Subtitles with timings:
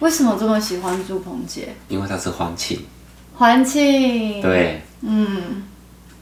[0.00, 1.74] 为什么这么喜欢朱鹏杰？
[1.88, 2.86] 因为他是欢庆。
[3.34, 4.40] 欢庆。
[4.40, 5.64] 对，嗯，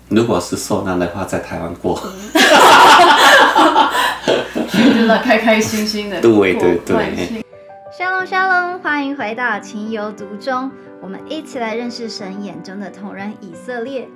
[0.09, 2.01] 如果是受难的话，在台湾过。
[4.73, 6.21] 真的开开心心的。
[6.21, 7.43] 对对对
[7.99, 10.71] 沙龙沙龙，欢迎回到情有独钟，
[11.03, 14.09] 我们一起来认识神眼中的同人以色列。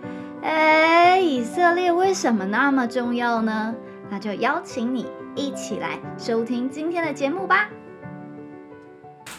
[0.43, 3.75] 哎，以色列为什么那么重要呢？
[4.11, 7.69] 那就邀请你一起来收听今天的节目吧。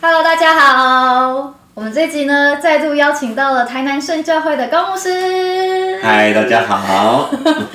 [0.03, 1.53] Hello，大家好。
[1.75, 5.99] 我们这集呢，再度邀请到了台南圣教会的高牧师。
[6.01, 7.29] 嗨，大家好。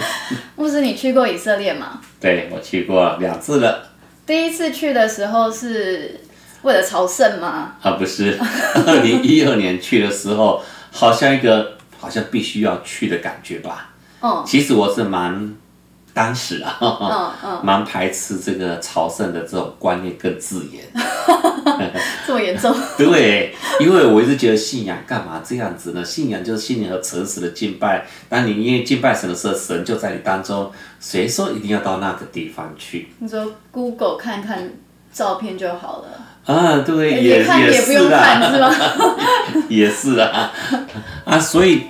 [0.57, 2.01] 牧师，你去过以色列吗？
[2.21, 3.91] 对我去过两次了。
[4.27, 6.21] 第一次去的时候是
[6.63, 7.75] 为了朝圣吗？
[7.81, 8.37] 啊，不是，
[8.89, 13.91] 二零一二年去的时候，好像一个好像必须要去的感觉吧。
[14.23, 15.55] 嗯其实我是蛮
[16.17, 20.83] 当时啊，嗯嗯，蛮排斥这个朝圣的这种观念跟字眼。
[22.27, 22.75] 这么严重？
[22.97, 26.03] 对，因为我一直觉得信仰干嘛这样子呢？
[26.03, 28.07] 信仰就是信仰和诚实的敬拜。
[28.31, 30.73] 当你因为敬拜神的时候，神就在你当中。
[30.99, 33.09] 谁说一定要到那个地方去？
[33.19, 34.71] 你说 Google 看看
[35.13, 38.75] 照片就好了，啊，对，也也不用是看是啊，吗？
[39.69, 40.51] 也是啊，
[41.27, 41.83] 啊，所以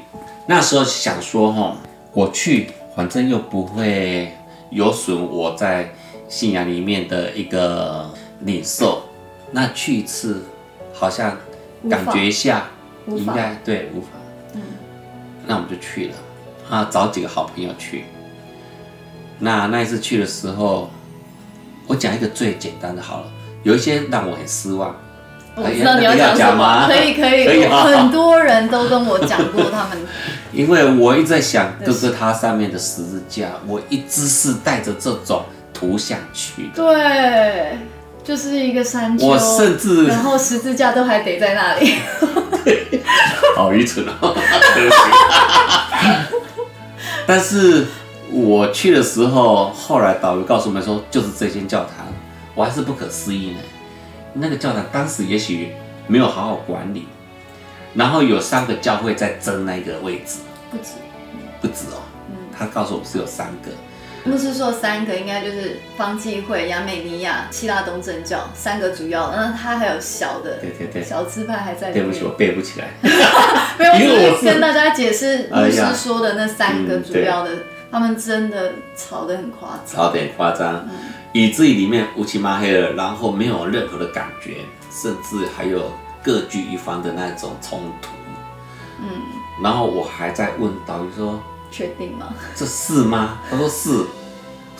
[0.48, 1.77] 那时候想说哈，
[2.12, 4.33] 我去反正又不会
[4.70, 5.92] 有损我在
[6.28, 9.02] 信仰里面的一个领受，
[9.52, 10.42] 那去一次
[10.94, 11.36] 好像
[11.91, 12.69] 感觉一下
[13.06, 14.08] 应该对无法，
[14.55, 14.62] 嗯
[15.47, 16.14] 那我们就去了
[16.70, 18.05] 啊，找几个好朋友去。
[19.39, 20.91] 那那一次去的时候，
[21.86, 23.27] 我讲一个最简单的好了，
[23.62, 24.97] 有一些让我很失望。
[25.56, 26.54] 我知道你要要讲什？
[26.56, 29.98] 么，可以可以，可以啊很多人都跟我讲过他们，
[30.52, 36.77] 因为我一直在想哥哥他上面的十字架，我一直是带着这种图像去的。
[36.77, 37.78] 对，
[38.22, 41.94] 就是一个山丘，我甚至然后十字架都还得在那里，
[43.56, 44.36] 好愚蠢哦，
[44.74, 44.96] 对不起。
[47.27, 47.86] 但是
[48.30, 52.06] 我去的时候，后来导游告诉我们说，就是这间教堂，
[52.55, 53.58] 我还是不可思议呢。
[54.39, 55.73] 那个教堂当时也许
[56.07, 57.07] 没有好好管理，
[57.95, 60.39] 然后有三个教会在争那个位置，
[60.70, 60.92] 不止。
[61.61, 62.02] 不止哦。
[62.58, 63.70] 他告诉我们是有三个，
[64.25, 72.05] 牧师说三个应该就是方济会、亚美尼亚、希腊东正教三个主要，那他还有小的，对对对小支派还在里面。
[72.05, 72.89] 对不起，我背不起来。
[73.79, 77.51] 没有，因为我是跟大家解释牧师说的那三个嗯主要的，
[77.91, 79.86] 他们真的吵得很夸张。
[79.86, 80.89] 吵得很夸张，
[81.36, 85.92] 以至于里面乌漆嘛黑的，然后没有任何的感觉，甚至还有
[86.23, 88.08] 各据一方的那种冲突。
[89.02, 89.07] 嗯，
[89.63, 91.39] 然后我还在问导游说
[91.70, 94.02] 确定吗？：“这是吗？”他说：“是。”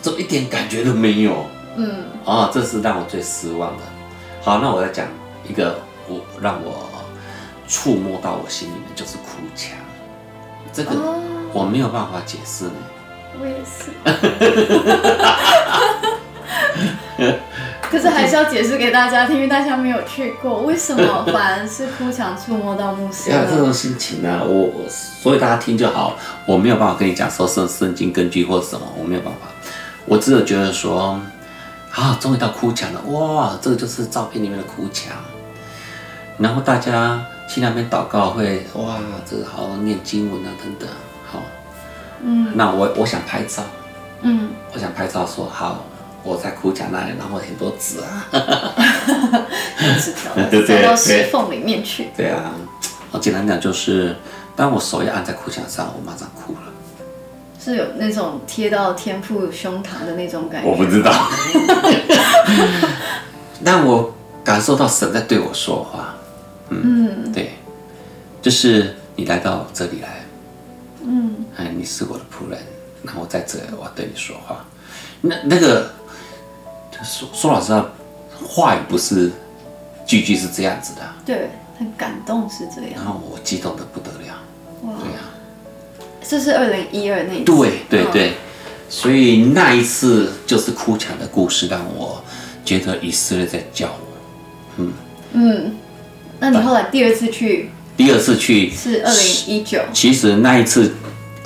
[0.01, 1.45] 怎么一点感觉都没有？
[1.77, 3.83] 嗯，啊，这是让我最失望的。
[4.41, 5.07] 好，那我再讲
[5.47, 5.79] 一个
[6.09, 6.89] 我让我
[7.69, 9.77] 触摸到我心里面，就是哭墙。
[10.73, 11.21] 这个哦
[11.53, 12.73] 我没有办法解释呢。
[13.39, 13.91] 我也是。
[17.97, 23.73] 可是还是要解释给大家听，因为大家没有去过，为什么反而是哭墙触摸到牧师要有这种？
[23.73, 26.15] 心情呢、我我所以大家听就好，
[26.45, 29.49] 我没有办法跟你讲说圣圣经根据或什么，我没有办法，
[30.05, 31.19] 我只有觉得说，
[31.91, 35.17] 啊，终于到哭墙了，哇，这个就是照片里面的哭墙，
[36.37, 37.19] 然后大家
[37.49, 40.87] 去那边祷告会，哇，这个好好念经文啊等等，
[41.33, 41.41] 好，
[42.23, 43.63] 嗯那我我想拍照，
[44.21, 45.83] 嗯，我想拍照说好。
[46.27, 48.27] 我在哭墙那里，然后很多纸啊，
[50.01, 52.09] 纸条 塞到对石缝里面去。
[52.17, 52.53] 对啊，
[53.13, 54.17] 我简单讲就是，
[54.57, 56.59] 当我手一按在哭墙上，我马上哭了。
[57.59, 60.69] 是有那种贴到天父胸膛的那种感觉。
[60.69, 61.13] 我不知道，
[63.65, 66.15] 但我感受到神在对我说话。
[66.69, 67.53] 嗯对，
[68.43, 70.25] 就是你来到这里来，
[71.05, 72.59] 嗯，哎，你是我的仆人，
[73.03, 74.65] 然后在这我要对你说话。
[75.21, 75.91] 那那个
[77.03, 77.91] 说说老实话，
[78.47, 79.31] 话语不是
[80.07, 82.91] 句句是这样子的，对，很感动是这样。
[82.95, 83.05] 然。
[83.05, 84.35] 后我激动的不得了。
[84.83, 85.23] 哇，对啊，
[86.27, 87.45] 这是二零一二那一次。
[87.45, 88.13] 对对嗯。
[88.13, 88.33] 对，
[88.89, 92.23] 所以那一次就是哭墙的故事，让我
[92.65, 94.17] 觉得以色列在叫我。
[94.77, 94.93] 嗯。
[95.33, 95.77] 嗯，
[96.39, 97.71] 那你后来第二次去？
[97.97, 100.93] 第二次去是二零一九，其实那一次，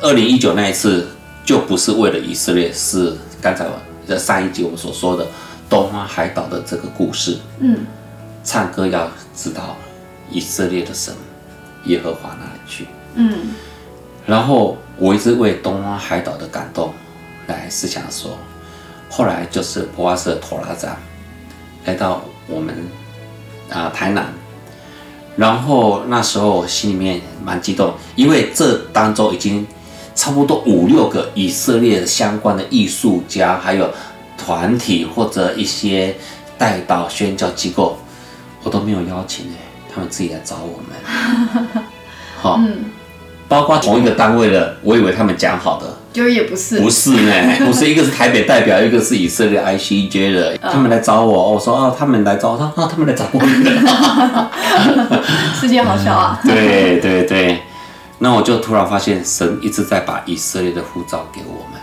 [0.03, 1.08] 二零一九那一次
[1.44, 3.64] 就不是为了以色列，是刚才
[4.10, 5.26] 的上一集我们所说的
[5.68, 7.38] 东方海岛的这个故事。
[7.60, 7.86] 嗯，
[8.42, 9.76] 唱歌要知道
[10.30, 11.14] 以色列的神
[11.84, 12.88] 耶和华那里去。
[13.14, 13.50] 嗯
[14.26, 16.92] 然后我一直为东方海岛的感动
[17.46, 18.36] 来思想说，
[19.08, 20.96] 后来就是普阿斯的托拉站
[21.84, 22.74] 来到我们
[23.70, 24.26] 啊、台南，
[25.36, 29.66] 然后那时候我心里面蛮激动，因为这当中已经
[30.20, 33.88] 差不多五六个以色列相关的艺术家，还有
[34.37, 36.14] 团体或者一些
[36.58, 37.99] 带导宣教机构，
[38.62, 39.56] 我都没有邀请哎，
[39.90, 40.94] 他们自己来找我们。
[42.38, 42.84] 好、 嗯，
[43.49, 47.32] 包括同一个单位的，我以为他们讲好的，就也不是，不是呢，
[47.64, 53.40] 不是，一个是台北代表，一个是以色列 ICJ 的，他们来找我，我说啊，他们来找我，他说哦，他们来找我，
[55.58, 56.38] 世界好小啊。
[56.44, 57.62] 对对对，
[58.22, 61.81] 那我就突然发现神一直在把以色列的护照给我们，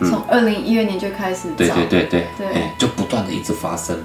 [0.00, 2.46] 嗯，从二零一二年就开始对对对对，对。
[2.48, 3.96] 哎，就不断的一直发生，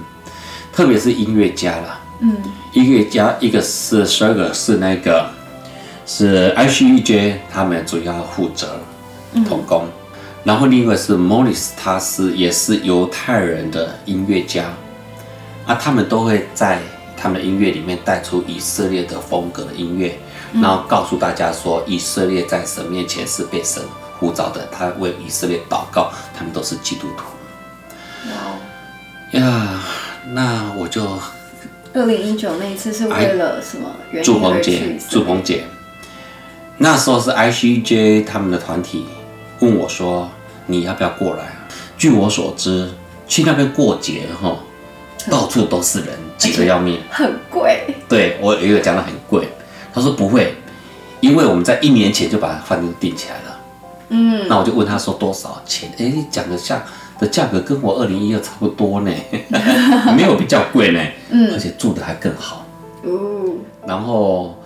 [0.72, 2.36] 特别是音乐家啦，嗯。
[2.72, 5.28] 音乐家一个是十二个是那个
[6.06, 8.78] 是 ICJ 他们主要负责
[9.44, 9.88] 童工，
[10.44, 14.66] 然后另一个是 Morris，他是也是犹太人的音乐家，
[15.66, 16.78] 啊，他们都会在
[17.16, 20.16] 他们的音乐里面带出以色列的风格的音乐，
[20.54, 23.82] 然后告诉大家说以色列在神面前是被神
[24.18, 27.24] 呼召的，他为以色列祷告，他们都是基督徒
[28.30, 29.82] 哇哦，呀。
[30.32, 31.02] 那我就
[31.94, 34.98] 二零一九那一次是为了什么原因而祝鹏姐？
[35.08, 35.64] 祝鹏姐，
[36.76, 39.06] 那时候是 ICJ 他们的团体
[39.60, 40.30] 问我说
[40.66, 41.66] ：“你要不要过来啊？”
[41.96, 42.90] 据我所知，
[43.26, 44.56] 去那边过节哈，
[45.30, 47.00] 到处都是人，挤得要命。
[47.10, 49.48] 很贵，对我也有讲的很贵，
[49.92, 50.54] 他说不会，
[51.20, 53.60] 因为我们在一年前就把饭店订起来了。
[54.10, 55.90] 嗯，那我就问他说多少钱？
[55.98, 56.82] 哎，你讲的价
[57.18, 59.12] 的价格跟我二零一二差不多呢，
[60.16, 61.00] 没有比较贵呢，
[61.30, 62.66] 嗯而且住的还更好。
[63.02, 63.54] 哦，
[63.86, 64.56] 然后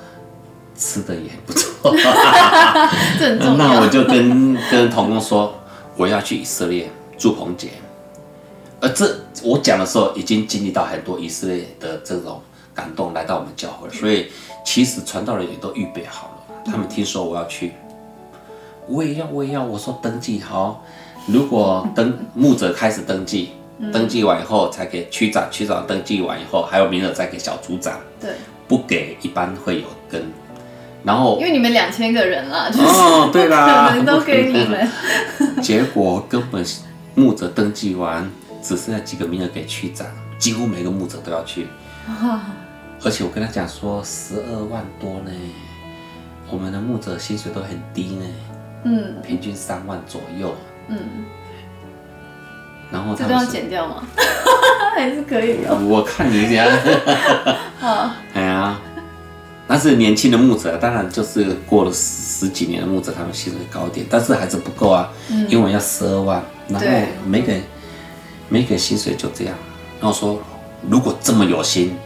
[0.76, 1.94] 吃的也不错。
[3.56, 3.88] 那我。
[3.92, 5.54] 就跟跟童工说，
[5.96, 7.68] 我要去以色列住棚节。
[8.80, 9.08] 而这
[9.42, 12.40] 我讲的时候，已经经历到很多以色列的这种
[12.74, 14.26] 感动来到我们教会，所以
[14.64, 16.62] 其实传道人也都预备好了。
[16.64, 17.74] 他们听说我要去，
[18.88, 19.62] 我也要，我也要。
[19.62, 20.82] 我说登记好，
[21.26, 23.50] 如果登牧者开始登记，
[23.92, 28.30] 登记完以后才给区长，区长登记完以后还有名额再给小组长，对，
[28.66, 30.24] 不给一般会有跟。
[31.04, 34.90] 然后因为你们两千个人啦，就是哦，对啦， 可能都给你们。
[35.60, 36.64] 结果根本
[37.14, 38.26] 牧者登记完，
[38.62, 40.06] 只剩下几个名额给区长，
[40.38, 41.66] 几乎每个牧者都要去。
[43.02, 45.30] 而且我跟他讲说，十二万多呢，
[46.50, 48.24] 我们的牧者薪水都很低呢，
[48.84, 50.54] 嗯平均三万左右。
[50.88, 50.98] 嗯，
[52.90, 54.06] 然后这都要剪掉吗？
[54.96, 55.74] 还是可以的。
[55.74, 56.68] 我看你这样，
[57.80, 58.78] 好，哎呀，
[59.66, 65.10] 但是年轻的牧者，当然就是过了十十几年的牧者，他们薪水高一点，但是还是不够啊，
[65.48, 67.52] 因为要十二万，然后对每个
[68.48, 69.54] 每个薪水就这样。
[70.00, 70.38] 然后说，
[70.88, 71.96] 如果这么有心，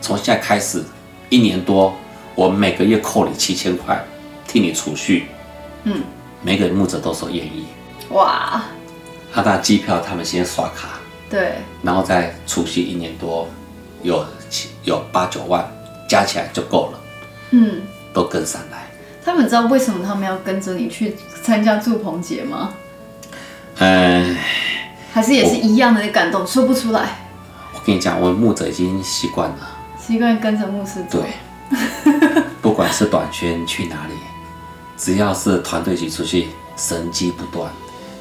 [0.00, 0.82] 从现在开始
[1.28, 1.94] 一年多，
[2.34, 4.04] 我每个月扣你七千块，
[4.46, 5.26] 替你储蓄。
[5.84, 6.02] 嗯，
[6.42, 7.66] 每个牧者都说愿意，
[8.10, 8.62] 哇，
[9.32, 10.98] 他那机票他们先刷卡，
[11.28, 13.46] 对，然后再储蓄一年多，
[14.02, 15.66] 有七有八九万，
[16.08, 17.00] 加起来就够了，
[17.50, 17.82] 嗯，
[18.12, 18.86] 都跟上来。
[19.24, 22.72] 他们知道为什么他们要跟着你去参加祝鹏节吗？
[23.78, 24.36] 嗯，
[25.12, 27.26] 还是也是一样的感动，说不出来，
[27.74, 29.73] 我跟你讲，我们牧者已经习惯了，
[30.06, 31.20] 习惯跟着牧师走。
[31.20, 34.14] 对，不管是短宣去哪里，
[34.96, 37.70] 只要是团队一起出去，神迹不断，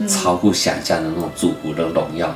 [0.08, 2.34] 超乎想象的那种祝福的荣耀，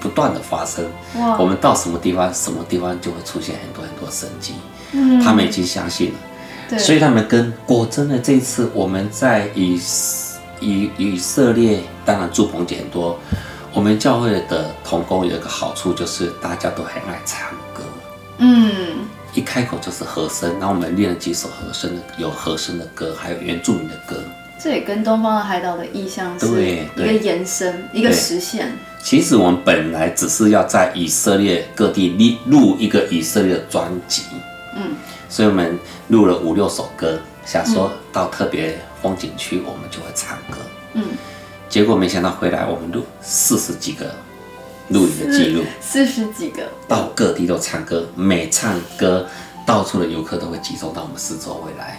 [0.00, 0.84] 不断的发生。
[1.16, 4.54] 哇我们到什么地方，什么地方就会出现很多很多神迹。
[4.92, 6.18] 嗯他们已经相信了。
[6.68, 9.80] 对，所以他们跟果真的这一次我们在以
[10.60, 13.18] 以以色列，当然祝棚节很多。
[13.74, 17.61] 我们教会的童工有一个好处，就是大家都很爱唱歌，
[18.42, 20.50] 嗯，一开口就是和声。
[20.58, 24.16] 然后我们练了几首和声的，有和声的歌，还有原住民的歌。
[24.60, 28.76] 这也跟东方的海岛的意向是对一个延伸，一个实现。
[29.02, 32.10] 其实我们本来只是要在以色列各地
[32.46, 34.22] 录录一个以色列的专辑，
[34.76, 34.92] 嗯，
[35.28, 40.58] 所以我们录了五六首歌，想说到特别风景区我们就会唱歌。
[40.94, 41.04] 嗯，
[41.68, 44.14] 结果没想到回来我们录四十几个
[44.92, 49.26] 录影的记录，四十几个，到各地都唱歌，每唱歌，
[49.66, 51.98] 到处的游客都会集中到我们四周围来，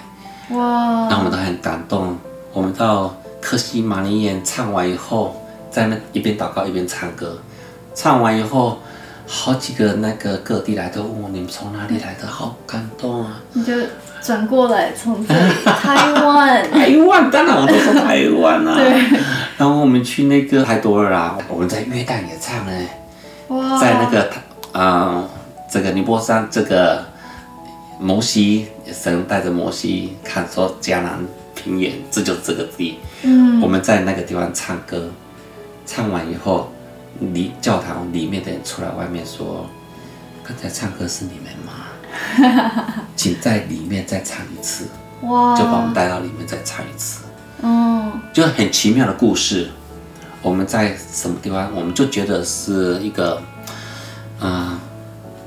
[0.56, 2.18] 哇，那我们都很感动。
[2.54, 5.36] 我们到克西马尼园唱完以后，
[5.72, 7.38] 在那一边祷告一边唱歌，
[7.96, 8.78] 唱完以后，
[9.26, 13.42] 好几个那个各地来的问我你们从哪里来的，好感动啊！
[13.54, 13.74] 你就
[14.22, 18.76] 转过来，从这里 台湾，台湾，当然我都说台湾啊。
[18.76, 19.20] 对。
[19.58, 22.72] 然后我们去那个海多尔啊，我们在约旦也唱呢，
[23.50, 24.30] 哇，在那个
[24.74, 25.30] 嗯、
[25.70, 27.06] 这个尼泊山这个
[28.00, 31.20] 摩西神带着摩西看说迦南
[31.54, 33.00] 平原，这就是这个地。
[33.22, 35.10] 嗯，我们在那个地方唱歌，
[35.86, 36.72] 唱完以后，
[37.20, 39.70] 里教堂里面的人出来外面说
[40.44, 43.04] ：“刚才唱歌是你们吗？
[43.16, 44.88] 请在里面再唱一次。”
[45.22, 47.24] 哇，就把我们带到里面再唱一次，
[47.64, 48.12] 嗯。
[48.32, 49.70] 就很奇妙的故事。
[50.42, 53.42] 我们在什么地方，我们就觉得是一个，
[54.42, 54.78] 嗯、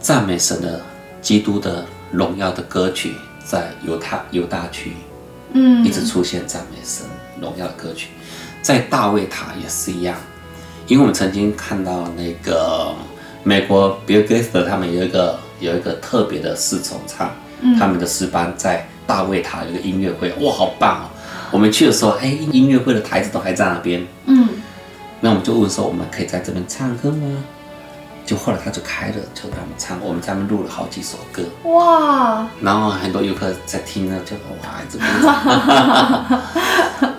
[0.01, 0.81] 赞美神的
[1.21, 4.93] 基督的荣耀的歌曲，在犹太犹大区
[5.53, 7.05] 嗯，一直出现赞美神
[7.39, 8.09] 荣耀的歌曲，
[8.63, 10.17] 在大卫塔也是一样，
[10.87, 12.95] 因为我们曾经看到那个
[13.43, 17.31] 美国 Bill Gates 他们有一个有一个特别的四重唱，
[17.79, 21.11] 他们的诗班在大卫塔有一个音乐会，哇，好棒哦！
[21.51, 24.49] 我们去的时候，哎，音乐会的台子都还在那边，嗯。
[25.21, 27.45] 那我们就问说，我们可以在这边唱歌吗？
[28.27, 35.05] 就后来他就开了，就让我们唱，我们在那边录了好几首歌，哇，然后很多游客在听呢，就哇，这个。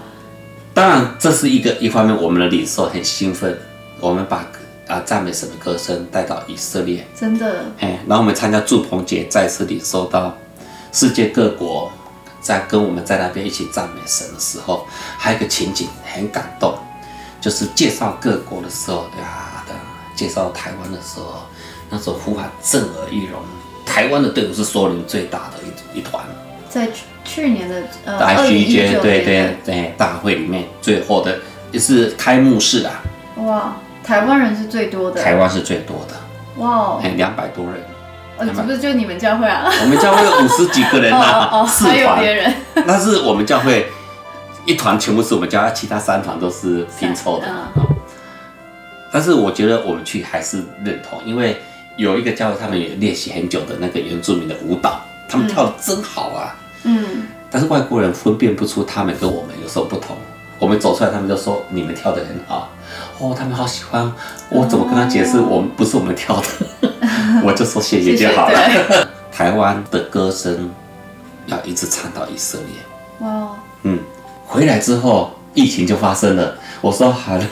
[0.73, 3.57] 当然，这是一个一方面，我们的领受很兴奋，
[3.99, 4.45] 我们把
[4.87, 10.37] 啊赞美神的歌声带到以色列，真的，哎，然后我们参加祝棚节，再次领受到
[10.91, 11.91] 世界各国
[12.39, 16.77] 在跟我们在那边一起赞美神的时候，还有一个情景很感动，
[17.41, 19.73] 就是介绍各国的时候，呀，的
[20.15, 21.43] 介绍台湾的时候，
[21.89, 23.41] 那时候呼喊震耳欲聋，
[23.85, 25.55] 台湾的队伍是所有人最大的
[25.93, 26.23] 一一团。
[26.69, 31.39] 在去去年的呃在二零 G 一街对九年对对大会里面最后的
[31.71, 33.01] 也是开幕式啊，
[33.37, 36.15] 哇，台湾人是最多的，台湾是最多的，
[36.61, 37.75] 哇两百多人。
[38.37, 39.65] 哦，这不是就你们教会啊？
[39.81, 42.53] 我们教会有五十几个人呐啊， 哦哦，四还有团别人，
[42.85, 43.87] 那是我们教会
[44.65, 47.47] 一团全部是我们教会，其他三团都是拼凑的。
[49.11, 51.59] 但是我觉得我们去还是认同，因为
[51.95, 56.55] 有一个教会他们也练习很久的那个原住民的舞蹈，他们跳的真好啊。
[56.83, 60.15] 嗯，但是外国人分辨不出他们跟我们有什么不同。
[60.59, 62.69] 我们走出来，他们就说你们跳的很好，
[63.19, 64.11] 哦，他们好喜欢。
[64.49, 65.39] 我怎么跟他解释？
[65.39, 66.89] 我们不是我们跳的，
[67.43, 68.53] 我就说谢谢就好了。
[68.53, 70.69] 对台湾的歌声
[71.47, 73.27] 要一直唱到以色列。
[73.27, 73.49] 哇，哦
[73.83, 73.99] 嗯，
[74.45, 76.55] 回来之后疫情就发生了。
[76.81, 77.43] 我说好了，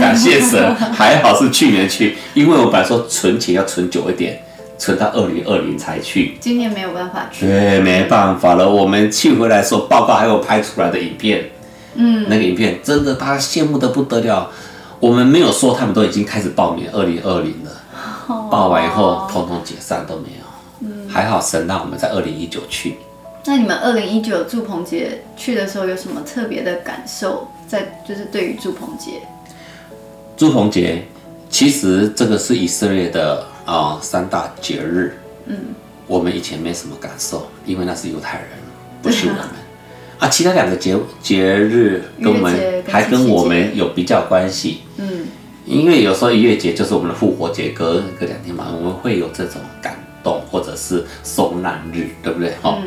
[0.00, 4.40] 感谢神， 还好是去年去，因为我本来说存钱要存久一点，
[4.78, 6.36] 存到二零二零才去。
[6.40, 8.68] 今年没有办法去，对，没办法了。
[8.68, 11.50] 我们去回来的时候，报告还有拍出来的影片，
[11.96, 14.48] 嗯，那个影片真的大家羡慕的不得了。
[15.00, 17.70] 我们没有说他们都已经开始报名二零二零了，
[18.50, 20.48] 报完以后通通解散都没有。
[21.08, 22.96] 还好神让我们在二零一九去。
[23.44, 27.48] 那你们二零一九祝棚节去的时候有什么特别的感受？
[27.66, 29.22] 在就是对于祝棚节，
[30.36, 31.06] 祝棚节
[31.50, 35.18] 其实这个是以色列的啊、三大节日。
[35.46, 35.56] 嗯，
[36.06, 38.48] 我们以前没什么感受，因为那是犹太人，
[39.02, 39.48] 不是我们。
[40.18, 44.80] 啊，其他两个节节日跟我们还跟我们有比较关系。
[44.96, 45.26] 嗯，
[45.64, 52.52] 因为有时候一月节就是我们的复活节，隔隔两天嘛，我们会有这种感动，或者是受难日，对不对？
[52.60, 52.78] 哈、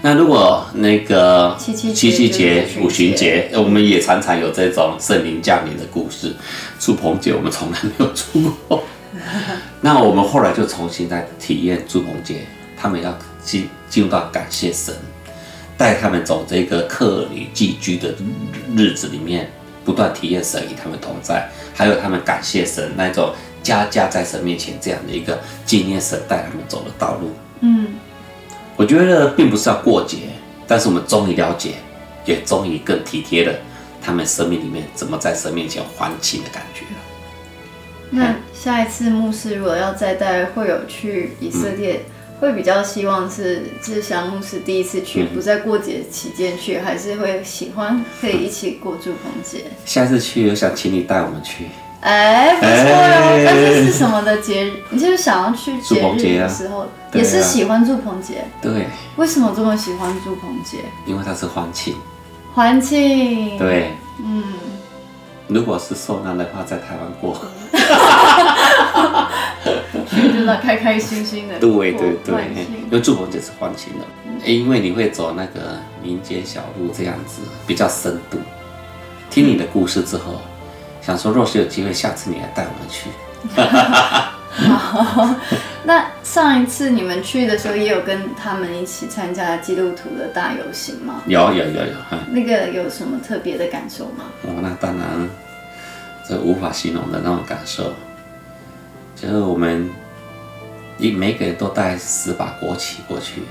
[0.00, 6.34] 那如果那个七七节、五旬节，我们也常常有这种圣灵降临的故事。
[6.80, 8.82] 祝棚节我们从来没有出过，
[9.82, 12.46] 那我们后来就重新再体验祝棚节，
[12.80, 13.14] 他们要
[13.44, 14.94] 进进入到感谢神，
[15.78, 18.12] 带他们走这个客旅寄居的
[18.76, 19.48] 日子里面，
[19.84, 23.32] 不断体验神与他们同在，还有他们感谢神那种
[23.62, 27.30] 家家在神面前这样的一个纪念神带他们走的道路。
[27.60, 27.94] 嗯，
[28.76, 30.18] 我觉得并不是要过节，
[30.66, 31.74] 但是我们终于了解，
[32.24, 33.54] 也终于更体贴了
[34.02, 37.00] 他们生命里面怎么在神面前欢庆的感觉了。
[38.10, 42.00] 那下一次牧师如果要再带会友去以色列，
[42.40, 49.64] 会比较希望是是祥牧师第一次去，不在过节期间去，还是会喜欢可以一起过祝棚节？
[49.84, 51.66] 下次去，我想请你带我们去。
[52.00, 54.72] 哎，不错哟、哎但是是什么的节日？
[54.90, 58.44] 你就是想要去节日祝棚节啊的时候，啊也是喜欢祝棚节。
[58.62, 60.78] 对，为什么这么喜欢祝棚节？
[61.06, 61.96] 因为它是欢庆。
[62.54, 63.90] 欢庆。，对，
[64.24, 64.44] 嗯，
[65.48, 67.36] 如果是受难的话，在台湾过。
[70.28, 71.58] 就是那开开心心的。
[71.58, 72.44] 对对对，
[72.84, 74.04] 因为祝棚节是欢庆的，
[74.44, 78.38] 因为你会走那个民间小路这样子，比较深度。
[79.30, 80.40] 听你的故事之后，
[81.02, 83.10] 想说若是有机会，下次你来带我们去。
[85.84, 91.22] 那上一次你们去的时候，也有跟他们一起参加基督徒的大游行吗？
[91.26, 94.24] 有有有有，嗯那个有什么特别的感受吗？
[94.42, 95.28] 哦，那当然，
[96.28, 97.94] 这无法形容的那种感受，
[99.14, 99.88] 就是我们
[100.98, 103.42] 一每个人都带十把国旗过去，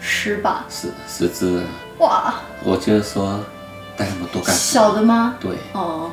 [0.00, 1.62] 十把，十十支。
[1.98, 3.40] 哇，我就是说
[3.96, 4.54] 带那么多干？
[4.54, 5.34] 小的吗？
[5.40, 6.10] 对，哦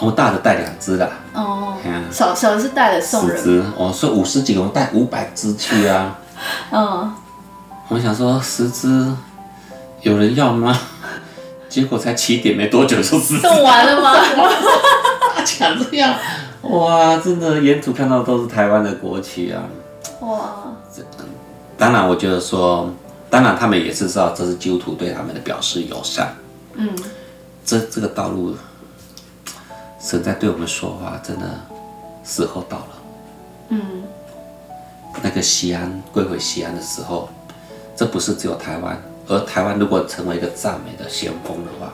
[0.00, 6.16] 我大的带两只啦，哦嗯，小小的是带了送人，十只，哦，说五十几个，我带五百只去啊。
[6.70, 7.12] 嗯，
[7.88, 9.12] 我想说十只
[10.02, 10.78] 有人要吗？
[11.68, 14.14] 结果才起点没多久就十，送完了吗？
[15.44, 16.14] 抢这样，
[16.62, 19.60] 哇，真的沿途看到都是台湾的国旗啊。
[20.28, 20.76] 哇，
[21.78, 22.90] 当然，我觉得说，
[23.30, 26.36] 当然他们也是知道这是基督徒对他们的表示友善。
[26.74, 26.94] 嗯，
[27.64, 28.54] 这这个道路，
[29.98, 31.46] 神在对我们说话，真的
[32.24, 32.88] 时候到了。
[33.70, 33.80] 嗯，
[35.22, 37.30] 那个西安归回西安的时候，
[37.96, 41.92] 这不是只有台湾，而台湾如果成为一个赞美的先锋的话，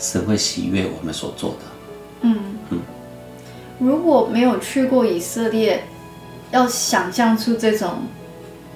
[0.00, 1.58] 神会喜悦我们所做的。
[2.22, 2.56] 嗯
[3.78, 5.84] 如果没有去过以色列，
[6.50, 8.02] 要想象出这种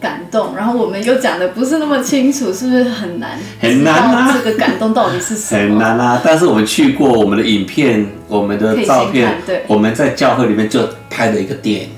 [0.01, 3.39] 感动，然后我们又讲的不是那么清楚，是不是很难？
[3.61, 5.61] 很难啊这个感动到底是什么？
[5.61, 6.21] 很难啊！
[6.25, 11.91] 但是我们去过，我们的影片、我们的照片对，我们在教会里面就拍了一个电影，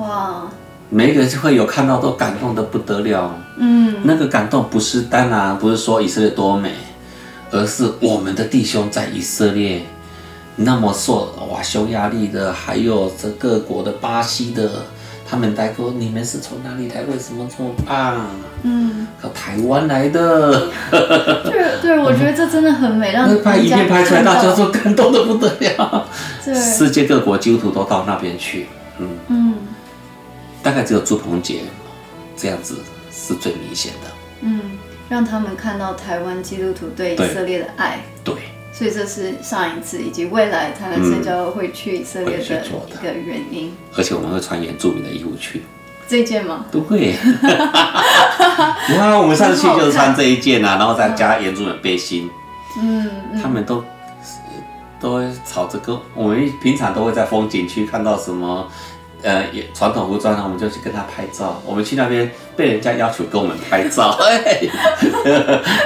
[0.00, 0.44] 哇，
[0.90, 3.36] 每一个会有看到都感动的不得了。
[3.58, 6.70] 嗯，那个感动不是当然不是说以色列多美，
[7.50, 9.82] 而是我们的弟兄在以色列
[10.56, 14.70] 那么受哇匈牙利的，还有这各国的巴西的，
[15.34, 17.02] 他们来过，你们是从哪里来？
[17.02, 18.24] 为什么这么棒？
[18.62, 26.08] 嗯，到台湾来的，对对，我觉得这真的很美，让那拍影片拍出来，大家都感动的不得了。
[26.44, 28.68] 对，世界各国基督徒都到那边去，
[29.00, 29.54] 嗯，嗯
[30.62, 31.62] 大概只有朱鹏杰
[32.36, 32.76] 这样子
[33.10, 34.10] 是最明显的，
[34.42, 34.60] 嗯，
[35.08, 37.98] 让他们看到台湾基督徒对以色列的爱。
[38.22, 38.36] 对。
[38.76, 43.72] 所以这是上一次以及未来台湾圣教会会去以色列的一个原因。
[43.96, 45.62] 而且我们会穿原住民的衣服去，
[46.08, 46.66] 这件吗？
[46.72, 47.14] 都会。
[48.98, 52.28] 哇，我们上次去就是穿这一件啊，然后再加原住民背心，
[52.82, 53.84] 嗯嗯他们都
[55.00, 58.68] 都会吵着跟我们平常都会在风景区看到什么。
[59.24, 61.60] 呃，也传统服装，呢我们就去跟他拍照。
[61.64, 64.60] 我们去那边被人家要求跟我们拍照，哎，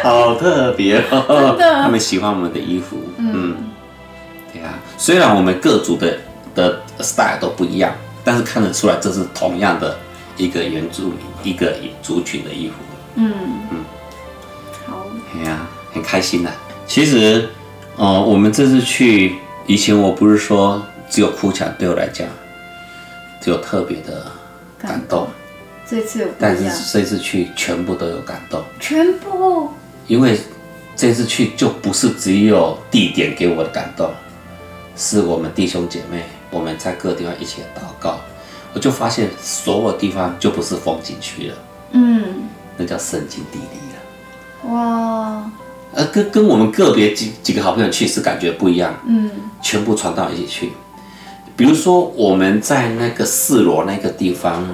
[0.03, 1.57] 好特别哦！
[1.57, 3.57] 他们喜欢我们的衣服，嗯嗯
[4.53, 4.75] 对啊。
[4.97, 6.19] 虽然我们各族的
[6.55, 9.97] 的 style 都不一样，但是看得出来这是同样的
[10.37, 11.73] 一个原住民一个
[12.03, 12.75] 族群的衣服。
[13.15, 13.33] 嗯
[13.71, 13.79] 嗯，
[14.87, 16.51] 好，哎呀，很开心呐、
[16.87, 17.49] 其实，
[17.97, 22.27] 呃，我们这次去，以前我不是说只有哭墙对我来讲，
[23.41, 24.31] 只有特别的
[24.79, 25.29] 感动，
[25.87, 29.71] 这次有不但是这次去全部都有感动，全部？
[30.07, 30.39] 因为
[30.97, 34.11] 这次去就不是只有地点给我的感动，
[34.97, 38.19] 是我们弟兄姐妹我们在各地方一起祷告，
[38.73, 41.57] 我就发现所有地方就不是风景区了，
[41.93, 42.25] 嗯，
[42.77, 44.75] 那叫圣经地理了。
[44.75, 45.51] 哇，
[45.95, 49.31] 呃，跟跟我们个别几几个好朋友去是感觉不一样，嗯。
[49.61, 50.73] 全部传到一起去。
[51.59, 54.65] 比如说我们在那个四罗那个地方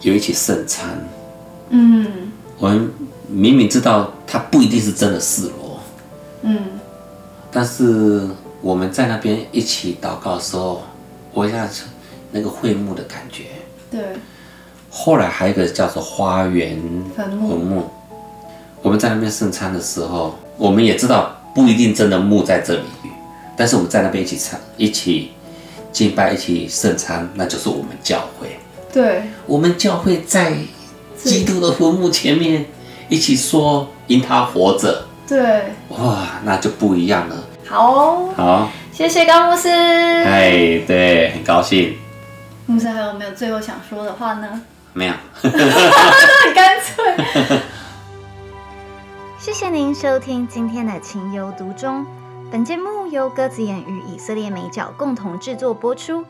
[0.00, 0.88] 有一起圣餐，
[1.68, 2.04] 嗯。
[2.58, 2.90] 我们
[3.28, 5.80] 明明知道它不一定是真的四罗，
[6.42, 6.58] 嗯
[7.50, 8.28] 但是
[8.60, 10.82] 我们在那边一起祷告的时候，
[11.32, 11.84] 我一下子
[12.32, 13.44] 那个会幕的感觉。
[13.90, 14.00] 对，
[14.90, 16.76] 后来还有一个叫做花园
[17.16, 17.84] 坟墓，
[18.82, 22.82] 我们在那边圣餐的时候，我们也知道不一定真的墓在这里，
[23.56, 25.30] 但是我们在那边一起唱、一起
[25.92, 28.58] 敬拜、一起圣餐，那就是我们教会。
[28.92, 30.52] 对，我们教会在
[31.16, 32.66] 基督的坟墓前面
[33.08, 37.36] 一起说因他活着，对，哇，那就不一样了。
[37.68, 39.68] 好哦，好，谢谢高牧师。
[39.68, 41.96] 哎，对，很高兴。
[42.66, 44.60] 牧师还有没有最后想说的话呢？
[44.92, 45.52] 没有， 很
[46.54, 47.60] 干脆。
[49.38, 52.02] 谢谢您收听今天的《情有独钟》。
[52.50, 56.24] 本节目由鸽子眼与以色列美角共同制作播出。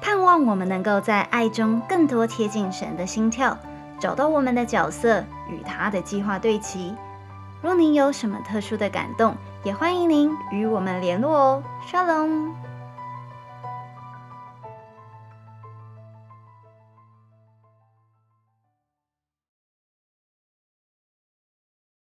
[0.00, 3.56] 盼望我们能够在爱中更多贴近神的心跳，
[4.00, 6.92] 找到我们的角色，与他的计划对齐。
[7.62, 11.62] 若您有什么特殊的感动，也欢迎您与我们联络哦。
[11.88, 12.71] Shalom。